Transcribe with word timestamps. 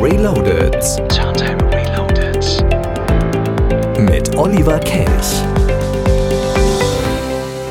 Reloaded. 0.00 0.74
Turntable 1.08 1.66
Reloaded. 1.72 2.44
Mit 3.98 4.36
Oliver 4.36 4.78
Kelch. 4.78 5.42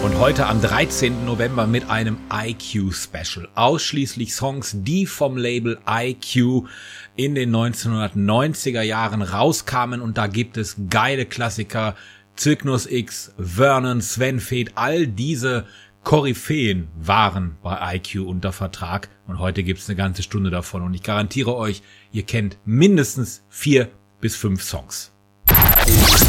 Und 0.04 0.18
heute 0.20 0.48
am 0.48 0.60
13. 0.60 1.24
November 1.24 1.68
mit 1.68 1.88
einem 1.88 2.18
IQ 2.34 2.94
Special. 2.94 3.48
Ausschließlich 3.54 4.34
Songs, 4.34 4.76
die 4.80 5.06
vom 5.06 5.38
Label 5.38 5.78
IQ 5.88 6.68
in 7.16 7.36
den 7.36 7.56
1990er 7.56 8.82
Jahren 8.82 9.22
rauskamen 9.22 10.02
und 10.02 10.18
da 10.18 10.26
gibt 10.26 10.58
es 10.58 10.78
geile 10.90 11.28
Klassiker. 11.28 11.96
Cygnus 12.36 12.88
X, 12.88 13.34
Vernon, 13.38 14.02
Sven 14.02 14.40
Feth, 14.40 14.72
all 14.76 15.06
diese 15.06 15.66
Koryphäen 16.06 16.88
waren 16.96 17.58
bei 17.64 17.96
IQ 17.96 18.28
unter 18.28 18.52
Vertrag 18.52 19.10
und 19.26 19.40
heute 19.40 19.64
gibt's 19.64 19.90
eine 19.90 19.96
ganze 19.96 20.22
Stunde 20.22 20.52
davon 20.52 20.84
und 20.84 20.94
ich 20.94 21.02
garantiere 21.02 21.56
euch, 21.56 21.82
ihr 22.16 22.24
kennt 22.24 22.58
mindestens 22.64 23.44
vier 23.50 23.90
bis 24.22 24.38
fünf 24.38 24.64
Songs. 24.64 25.12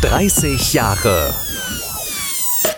30 0.02 0.72
Jahre 0.72 1.32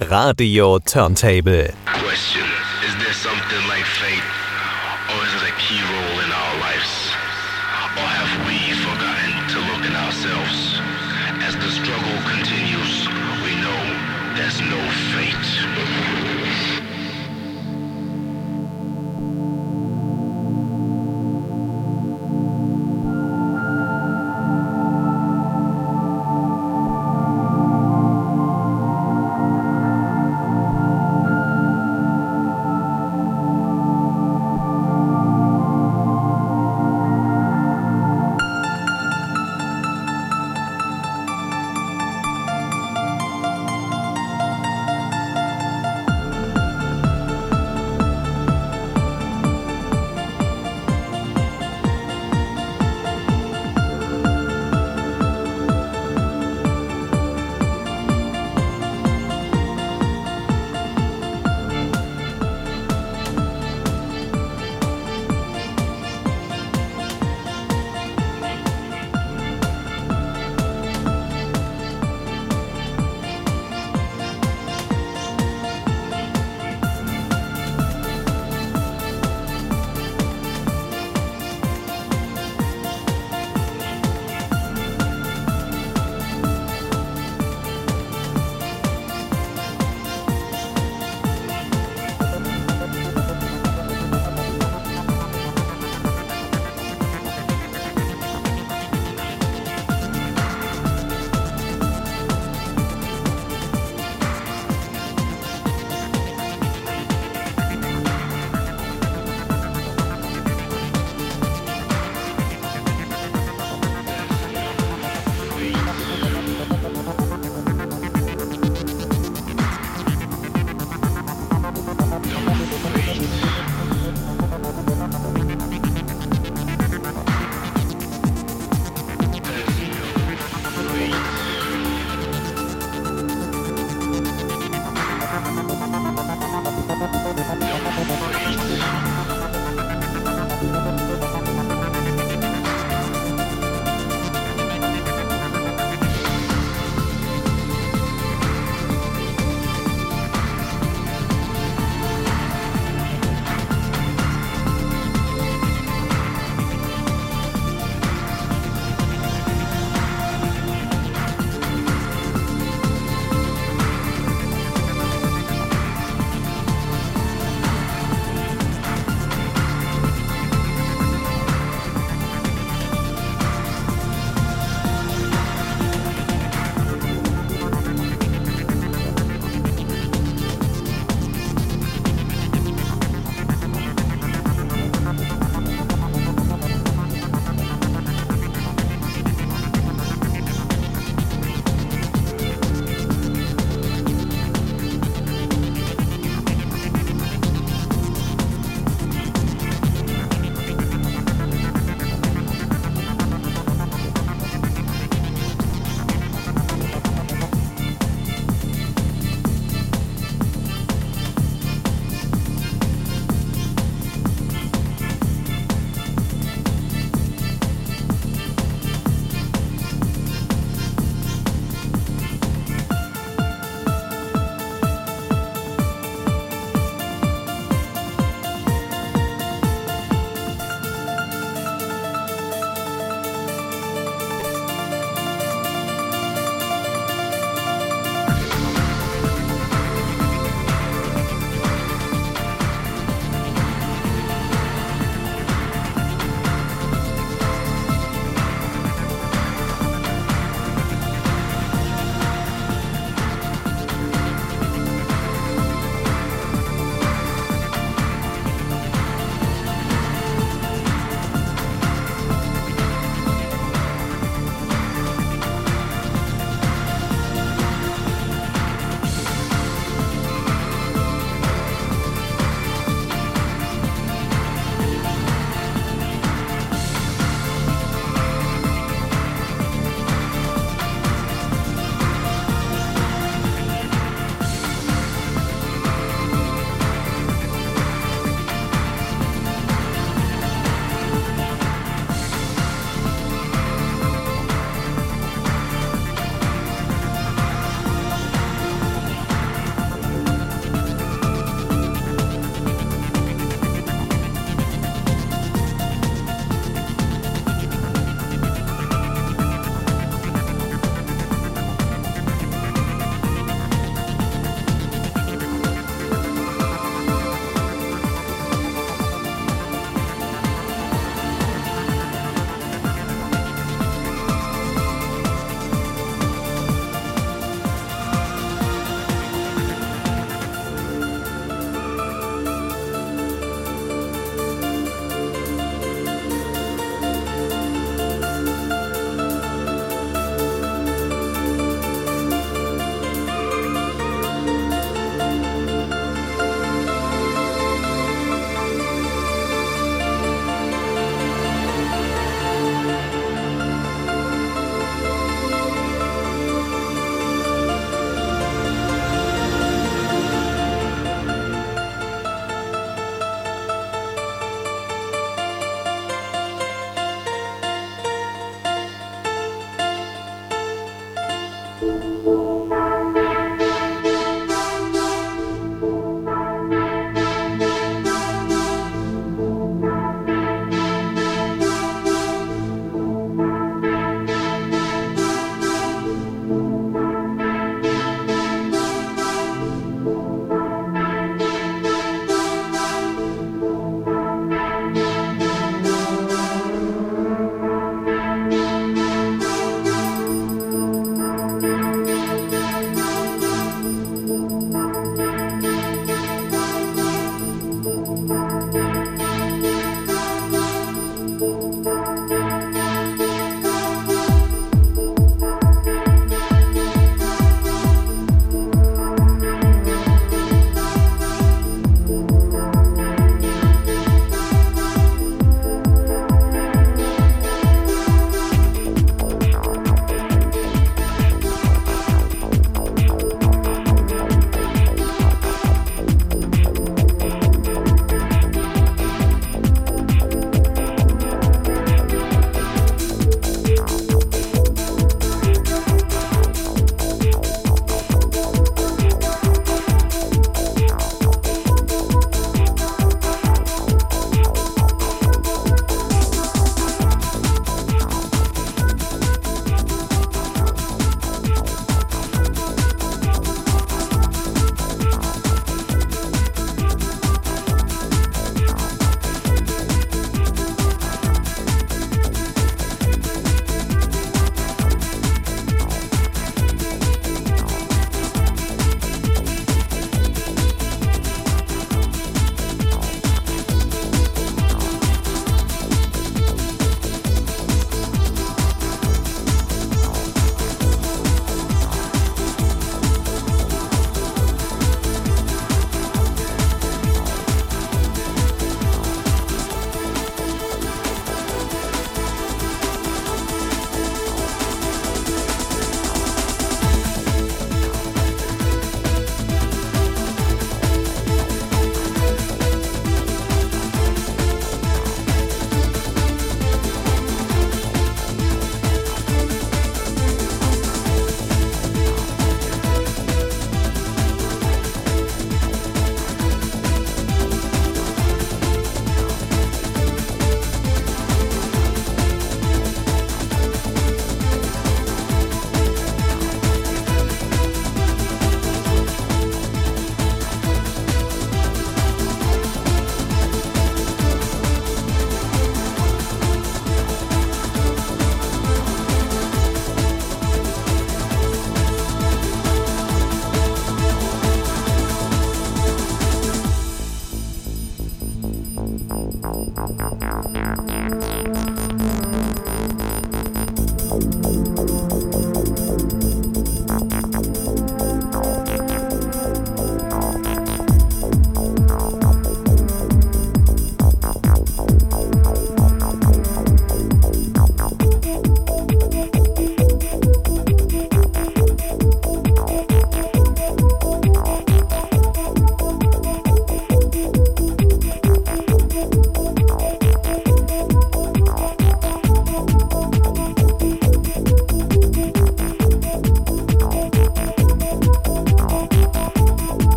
Radio 0.00 0.78
Turntable. 0.80 1.72
Question 1.86 2.44
Is 2.86 2.94
there 3.02 3.14
something 3.14 3.68
like 3.68 3.86
fate, 3.86 4.39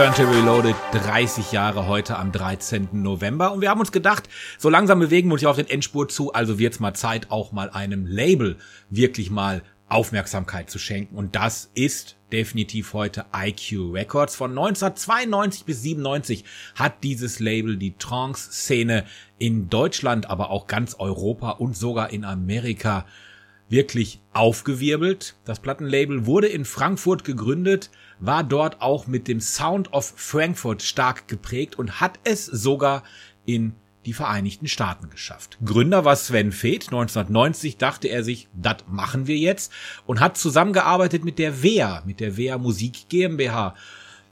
Turntable 0.00 0.34
Reloaded 0.34 0.76
30 0.92 1.52
Jahre 1.52 1.86
heute 1.86 2.16
am 2.16 2.32
13. 2.32 2.88
November 2.92 3.52
und 3.52 3.60
wir 3.60 3.68
haben 3.68 3.80
uns 3.80 3.92
gedacht, 3.92 4.30
so 4.56 4.70
langsam 4.70 4.98
bewegen 4.98 5.28
wir 5.28 5.34
uns 5.34 5.42
ja 5.42 5.50
auf 5.50 5.56
den 5.56 5.68
Endspurt 5.68 6.10
zu, 6.10 6.32
also 6.32 6.58
wird's 6.58 6.80
mal 6.80 6.94
Zeit, 6.94 7.30
auch 7.30 7.52
mal 7.52 7.68
einem 7.68 8.06
Label 8.06 8.56
wirklich 8.88 9.28
mal 9.28 9.62
Aufmerksamkeit 9.90 10.70
zu 10.70 10.78
schenken 10.78 11.16
und 11.16 11.36
das 11.36 11.70
ist 11.74 12.16
definitiv 12.32 12.94
heute 12.94 13.26
IQ 13.36 13.92
Records. 13.92 14.36
Von 14.36 14.52
1992 14.52 15.66
bis 15.66 15.82
97 15.82 16.44
hat 16.76 17.04
dieses 17.04 17.38
Label 17.38 17.76
die 17.76 17.94
Trance-Szene 17.98 19.04
in 19.38 19.68
Deutschland, 19.68 20.30
aber 20.30 20.48
auch 20.48 20.66
ganz 20.66 20.96
Europa 20.98 21.50
und 21.50 21.76
sogar 21.76 22.10
in 22.10 22.24
Amerika 22.24 23.04
wirklich 23.70 24.20
aufgewirbelt. 24.32 25.36
Das 25.44 25.60
Plattenlabel 25.60 26.26
wurde 26.26 26.48
in 26.48 26.64
Frankfurt 26.64 27.24
gegründet, 27.24 27.90
war 28.18 28.44
dort 28.44 28.82
auch 28.82 29.06
mit 29.06 29.28
dem 29.28 29.40
Sound 29.40 29.92
of 29.92 30.12
Frankfurt 30.16 30.82
stark 30.82 31.28
geprägt 31.28 31.78
und 31.78 32.00
hat 32.00 32.18
es 32.24 32.44
sogar 32.44 33.04
in 33.46 33.74
die 34.06 34.12
Vereinigten 34.12 34.66
Staaten 34.66 35.10
geschafft. 35.10 35.58
Gründer 35.64 36.04
war 36.04 36.16
Sven 36.16 36.52
Feth. 36.52 36.86
1990 36.86 37.76
dachte 37.76 38.08
er 38.08 38.24
sich, 38.24 38.48
das 38.54 38.76
machen 38.88 39.26
wir 39.26 39.36
jetzt 39.36 39.72
und 40.06 40.20
hat 40.20 40.36
zusammengearbeitet 40.36 41.24
mit 41.24 41.38
der 41.38 41.62
WEA, 41.62 42.02
mit 42.06 42.20
der 42.20 42.36
WEA 42.36 42.58
Musik 42.58 43.08
GmbH. 43.08 43.74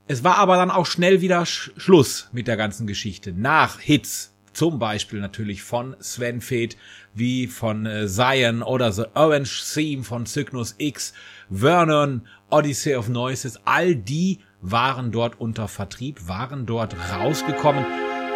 Es 0.07 0.25
war 0.25 0.39
aber 0.39 0.57
dann 0.57 0.71
auch 0.71 0.87
schnell 0.87 1.21
wieder 1.21 1.45
Sch 1.45 1.71
Schluss 1.77 2.29
mit 2.33 2.49
der 2.49 2.57
ganzen 2.57 2.87
Geschichte. 2.87 3.33
Nach 3.33 3.79
Hits, 3.79 4.35
zum 4.59 4.81
Beispiel 4.81 5.21
natürlich 5.21 5.63
von 5.63 5.95
Sven 6.01 6.41
Feth, 6.41 6.77
wie 7.15 7.47
von 7.47 7.87
äh, 7.87 8.09
Zion 8.09 8.65
oder 8.65 8.91
The 8.91 9.05
Orange 9.15 9.63
Theme 9.73 10.03
von 10.03 10.27
Cygnus 10.27 10.75
X, 10.79 11.13
Vernon, 11.49 12.27
Odyssey 12.51 12.97
of 12.97 13.09
Noises, 13.09 13.61
all 13.65 13.95
die 13.95 14.41
waren 14.61 15.13
dort 15.13 15.41
unter 15.41 15.69
Vertrieb, 15.69 16.27
waren 16.27 16.67
dort 16.67 16.97
rausgekommen 17.13 17.85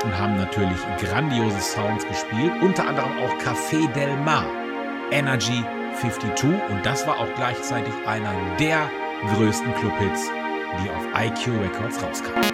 und 0.05 0.17
haben 0.17 0.37
natürlich 0.37 0.79
grandiose 1.01 1.61
Sounds 1.61 2.07
gespielt, 2.07 2.53
unter 2.63 2.87
anderem 2.87 3.11
auch 3.19 3.35
Café 3.45 3.93
Del 3.93 4.17
Mar, 4.19 4.47
Energy 5.11 5.65
52 6.01 6.51
und 6.71 6.87
das 6.87 7.05
war 7.05 7.19
auch 7.19 7.35
gleichzeitig 7.35 7.95
einer 8.07 8.33
der 8.61 8.89
größten 9.35 9.75
Clubhits, 9.75 10.31
die 10.81 10.89
auf 10.89 11.21
IQ 11.21 11.49
Records 11.61 12.01
rauskamen. 12.01 12.52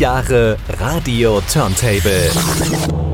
Jahre 0.00 0.56
Radio 0.78 1.42
Turntable. 1.42 3.09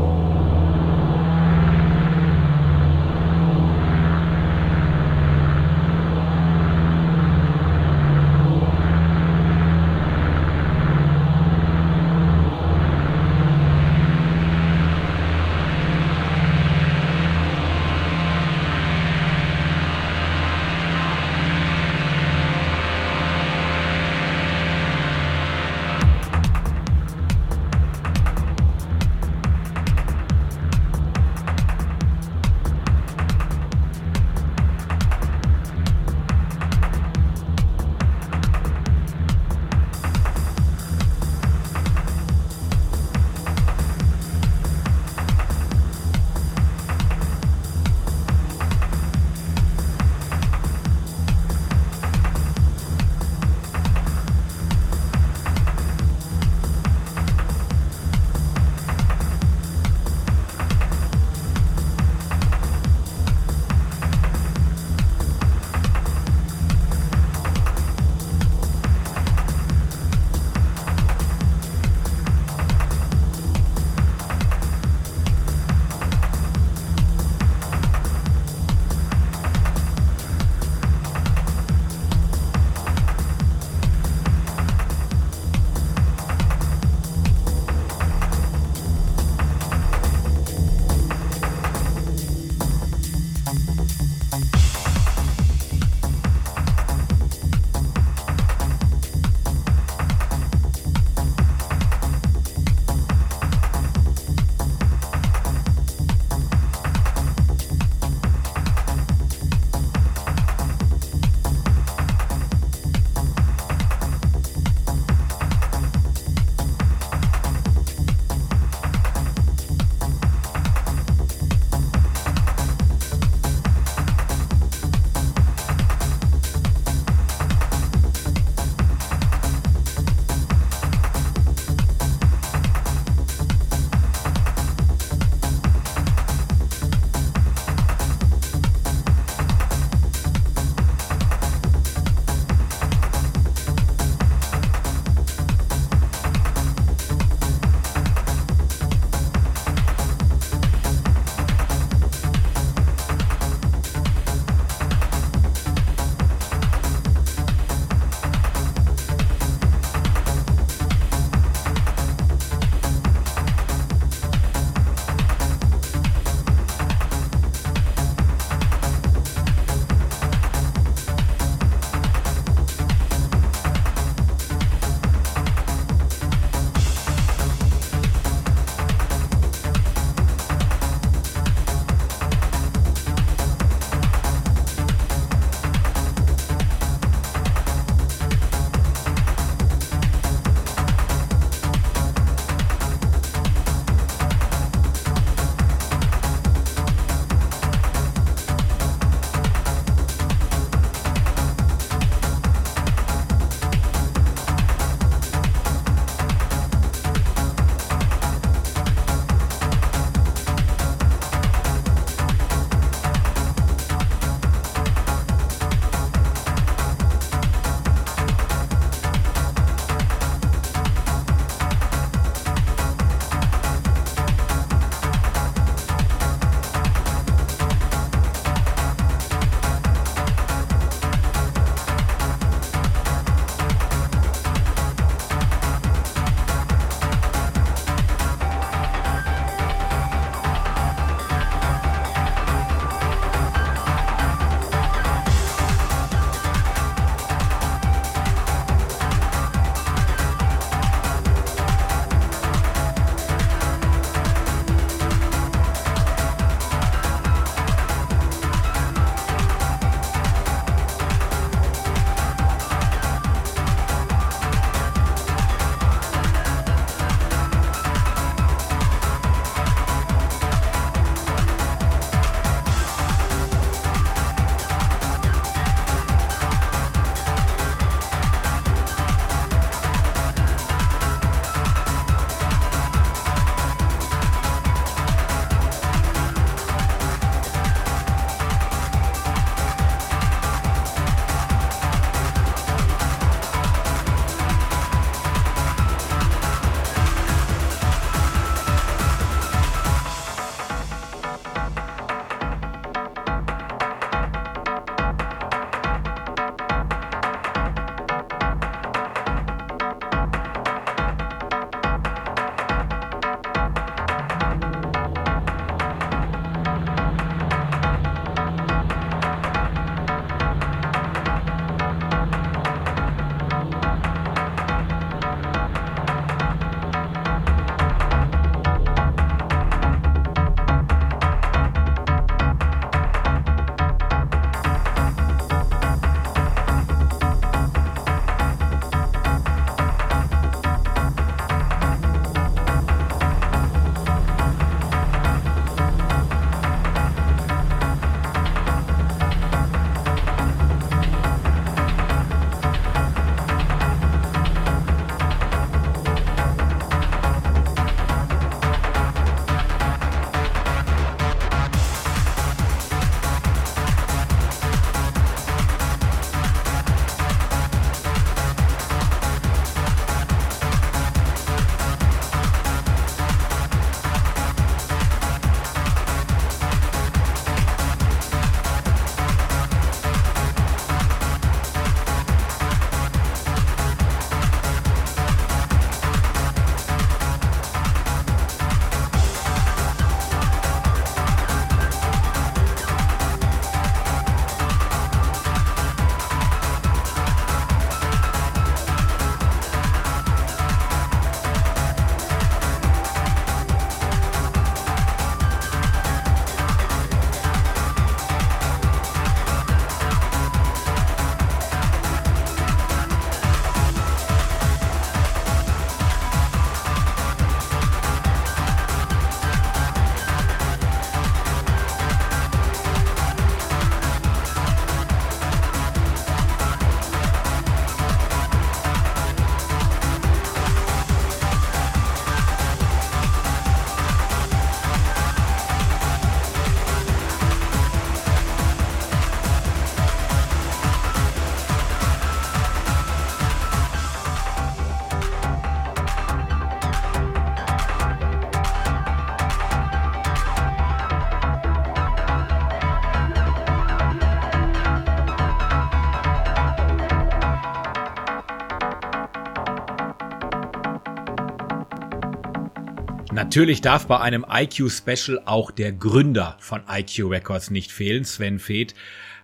Natürlich 463.57 463.81
darf 463.81 464.07
bei 464.07 464.21
einem 464.21 464.45
IQ-Special 464.47 465.41
auch 465.47 465.71
der 465.71 465.91
Gründer 465.91 466.59
von 466.61 466.83
IQ 466.91 467.31
Records 467.31 467.71
nicht 467.71 467.91
fehlen, 467.91 468.27
Sven 468.27 468.59
Feth. 468.59 468.95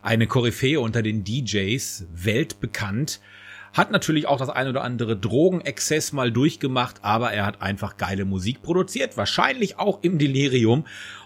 Eine 0.02 0.26
Koryphäe 0.26 0.78
unter 0.80 1.00
den 1.00 1.24
DJs, 1.24 2.08
weltbekannt. 2.12 3.20
Hat 3.72 3.90
natürlich 3.90 4.26
auch 4.26 4.36
das 4.36 4.50
ein 4.50 4.68
oder 4.68 4.84
andere 4.84 5.16
Drogenexzess 5.16 6.12
mal 6.12 6.30
durchgemacht, 6.30 6.96
aber 7.00 7.32
er 7.32 7.46
hat 7.46 7.62
einfach 7.62 7.96
geile 7.96 8.26
Musik 8.26 8.60
produziert, 8.60 9.16
wahrscheinlich 9.16 9.78
auch 9.78 10.02
im 10.02 10.18
Delirium. 10.18 10.84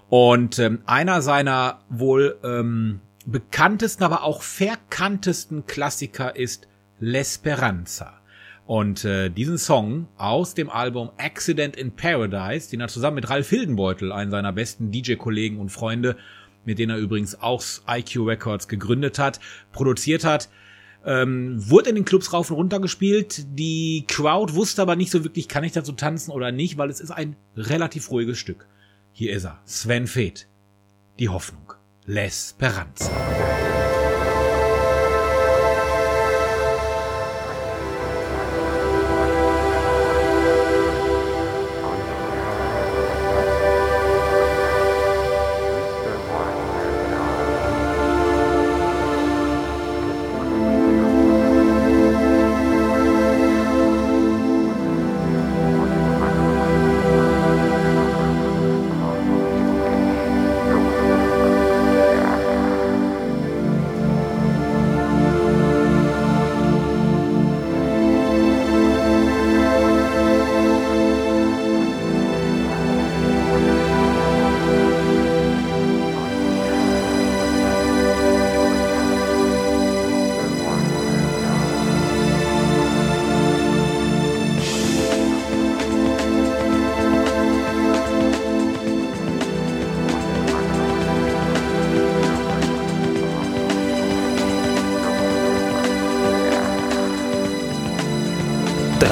Und 0.09 0.61
ähm, 0.61 0.82
einer 0.87 1.22
seiner 1.22 1.80
wohl 1.89 2.39
ähm, 2.45 3.01
bekanntesten, 3.26 4.05
aber 4.05 4.22
auch 4.22 4.43
verkanntesten 4.43 5.66
Klassiker 5.66 6.37
ist 6.37 6.68
L'Esperanza. 7.01 8.15
Und 8.66 9.04
äh, 9.04 9.30
diesen 9.30 9.58
Song 9.58 10.08
aus 10.16 10.54
dem 10.54 10.70
Album 10.70 11.10
Accident 11.18 11.76
in 11.76 11.92
Paradise, 11.92 12.68
den 12.68 12.80
er 12.80 12.88
zusammen 12.88 13.16
mit 13.16 13.30
Ralf 13.30 13.48
Hildenbeutel, 13.48 14.10
einen 14.10 14.32
seiner 14.32 14.52
besten 14.52 14.90
DJ-Kollegen 14.90 15.60
und 15.60 15.70
Freunde, 15.70 16.16
mit 16.64 16.80
denen 16.80 16.90
er 16.90 16.98
übrigens 16.98 17.40
auch 17.40 17.62
IQ 17.88 18.26
Records 18.26 18.66
gegründet 18.66 19.20
hat, 19.20 19.38
produziert 19.70 20.24
hat, 20.24 20.48
ähm, 21.04 21.54
wurde 21.70 21.90
in 21.90 21.94
den 21.94 22.04
Clubs 22.04 22.32
rauf 22.32 22.50
und 22.50 22.56
runter 22.56 22.80
gespielt. 22.80 23.46
Die 23.56 24.04
Crowd 24.08 24.54
wusste 24.54 24.82
aber 24.82 24.96
nicht 24.96 25.12
so 25.12 25.22
wirklich, 25.22 25.46
kann 25.46 25.62
ich 25.62 25.72
dazu 25.72 25.92
tanzen 25.92 26.32
oder 26.32 26.50
nicht, 26.50 26.76
weil 26.76 26.90
es 26.90 27.00
ist 27.00 27.12
ein 27.12 27.36
relativ 27.56 28.10
ruhiges 28.10 28.38
Stück. 28.38 28.66
Hier 29.12 29.32
ist 29.32 29.44
er, 29.44 29.60
Sven 29.64 30.08
Feth. 30.08 30.48
Die 31.20 31.28
Hoffnung. 31.28 31.72
L'Esperanza. 32.06 33.10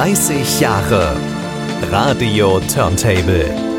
30 0.04 0.44
Jahre 0.60 1.16
Radio 1.90 2.60
Turntable. 2.68 3.73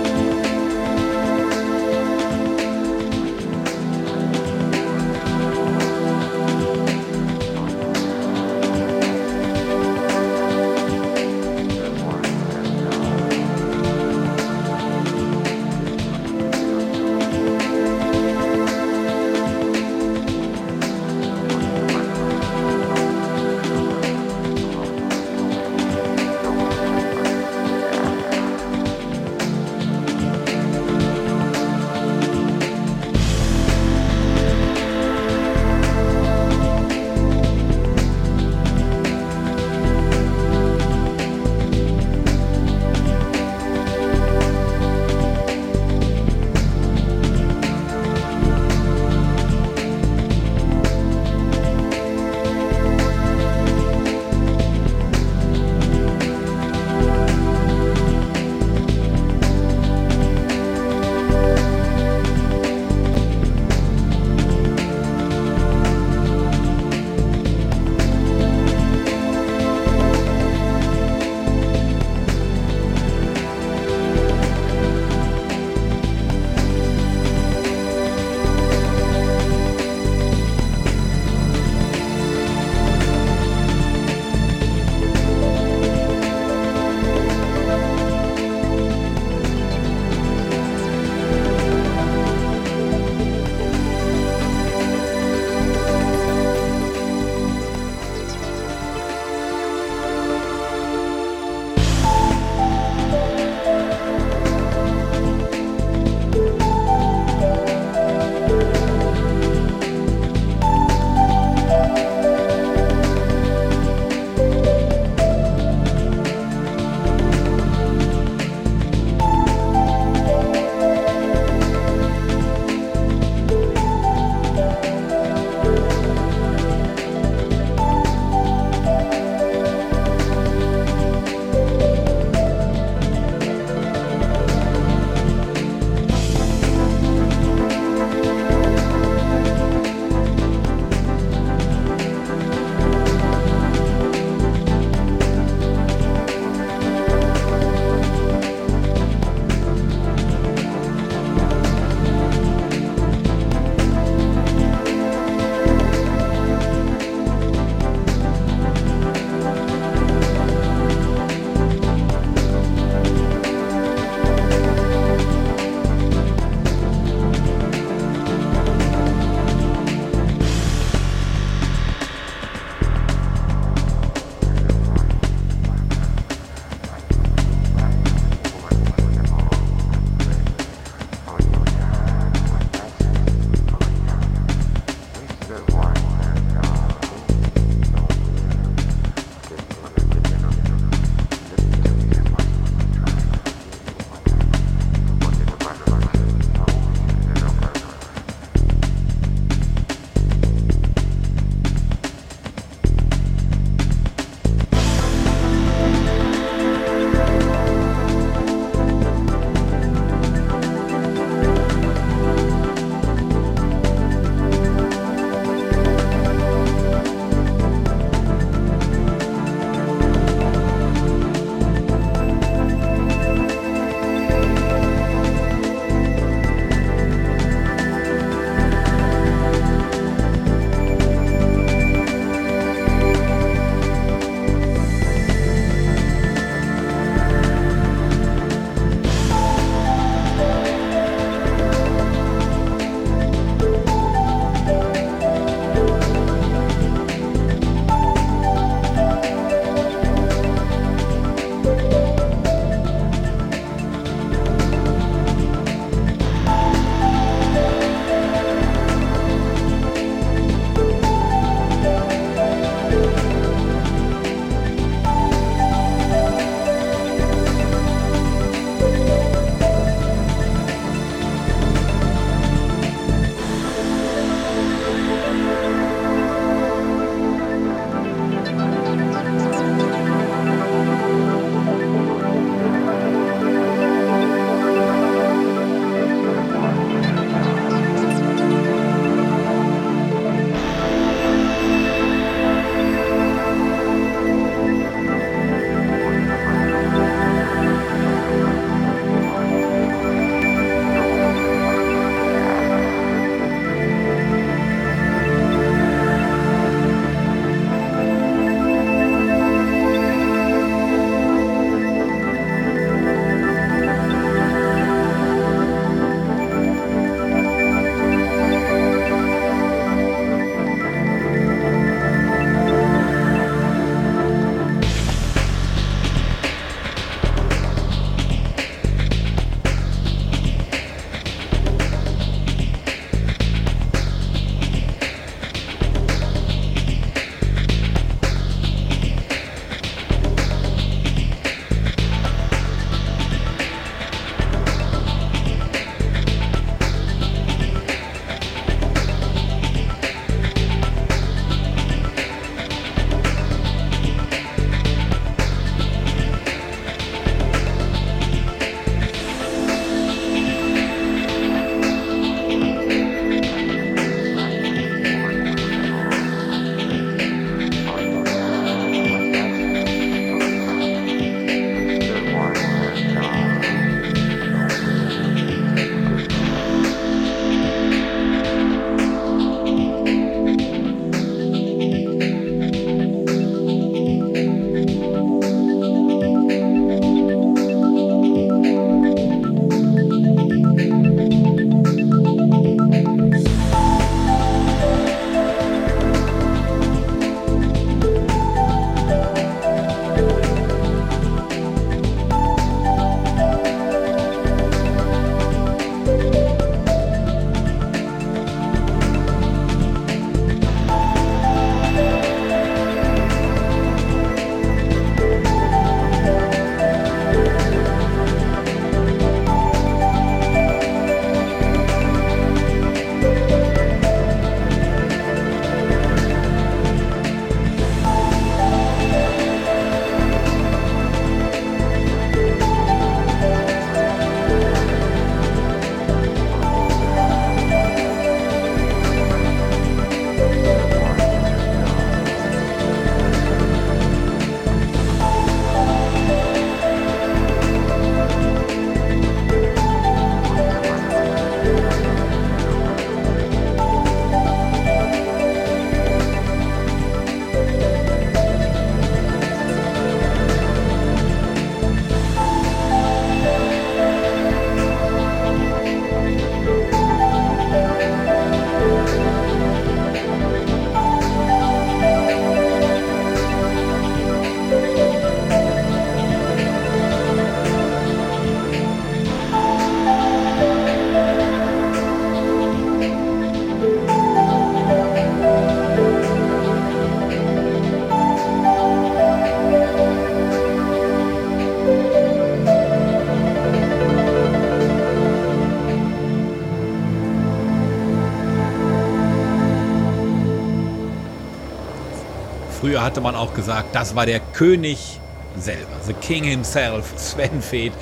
Hatte 503.06 503.22
man 503.22 503.36
auch 503.36 503.54
gesagt, 503.54 503.94
das 503.94 504.16
war 504.16 504.26
der 504.26 504.40
König 504.40 505.20
selber, 505.58 505.96
the 506.06 506.14
King 506.14 506.44
himself, 506.44 507.14
Sven 507.18 507.62
Feth. 507.62 507.94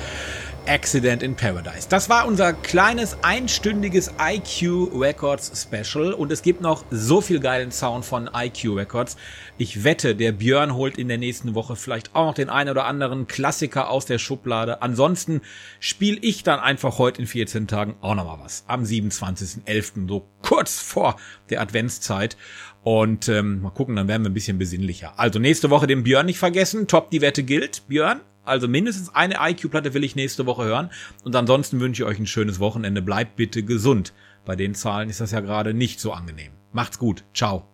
Accident 0.66 1.22
in 1.22 1.34
Paradise. 1.34 1.86
Das 1.88 2.08
war 2.08 2.26
unser 2.26 2.54
kleines 2.54 3.18
einstündiges 3.22 4.12
IQ 4.18 4.90
Records 4.98 5.52
Special 5.62 6.14
und 6.14 6.32
es 6.32 6.40
gibt 6.40 6.62
noch 6.62 6.84
so 6.90 7.20
viel 7.20 7.40
geilen 7.40 7.70
Sound 7.70 8.04
von 8.04 8.30
IQ 8.34 8.76
Records. 8.76 9.16
Ich 9.58 9.84
wette, 9.84 10.16
der 10.16 10.32
Björn 10.32 10.74
holt 10.74 10.96
in 10.96 11.08
der 11.08 11.18
nächsten 11.18 11.54
Woche 11.54 11.76
vielleicht 11.76 12.14
auch 12.14 12.28
noch 12.28 12.34
den 12.34 12.48
einen 12.48 12.70
oder 12.70 12.86
anderen 12.86 13.26
Klassiker 13.26 13.90
aus 13.90 14.06
der 14.06 14.18
Schublade. 14.18 14.80
Ansonsten 14.80 15.42
spiele 15.80 16.18
ich 16.22 16.42
dann 16.44 16.60
einfach 16.60 16.98
heute 16.98 17.20
in 17.20 17.26
14 17.26 17.68
Tagen 17.68 17.96
auch 18.00 18.14
noch 18.14 18.24
mal 18.24 18.42
was. 18.42 18.64
Am 18.66 18.84
27.11. 18.84 20.08
so 20.08 20.26
kurz 20.40 20.80
vor 20.80 21.16
der 21.50 21.60
Adventszeit. 21.60 22.36
Und 22.84 23.30
ähm, 23.30 23.62
mal 23.62 23.70
gucken, 23.70 23.96
dann 23.96 24.08
werden 24.08 24.22
wir 24.22 24.30
ein 24.30 24.34
bisschen 24.34 24.58
besinnlicher. 24.58 25.18
Also 25.18 25.38
nächste 25.38 25.70
Woche 25.70 25.86
den 25.86 26.04
Björn 26.04 26.26
nicht 26.26 26.38
vergessen. 26.38 26.86
Top, 26.86 27.10
die 27.10 27.22
Wette 27.22 27.42
gilt. 27.42 27.88
Björn, 27.88 28.20
also 28.44 28.68
mindestens 28.68 29.14
eine 29.14 29.36
IQ-Platte 29.40 29.94
will 29.94 30.04
ich 30.04 30.16
nächste 30.16 30.44
Woche 30.44 30.64
hören. 30.64 30.90
Und 31.24 31.34
ansonsten 31.34 31.80
wünsche 31.80 32.02
ich 32.02 32.08
euch 32.08 32.18
ein 32.18 32.26
schönes 32.26 32.60
Wochenende. 32.60 33.00
Bleibt 33.00 33.36
bitte 33.36 33.62
gesund. 33.62 34.12
Bei 34.44 34.54
den 34.54 34.74
Zahlen 34.74 35.08
ist 35.08 35.22
das 35.22 35.30
ja 35.30 35.40
gerade 35.40 35.72
nicht 35.72 35.98
so 35.98 36.12
angenehm. 36.12 36.52
Macht's 36.72 36.98
gut. 36.98 37.24
Ciao. 37.32 37.73